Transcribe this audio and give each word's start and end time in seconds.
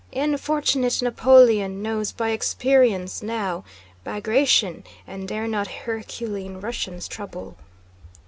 E'en 0.15 0.35
fortunate 0.35 1.03
Napoleon 1.03 1.83
Knows 1.83 2.11
by 2.11 2.29
experience, 2.29 3.21
now, 3.21 3.63
Bagratión, 4.03 4.83
And 5.05 5.27
dare 5.27 5.47
not 5.47 5.67
Herculean 5.67 6.59
Russians 6.59 7.07
trouble... 7.07 7.55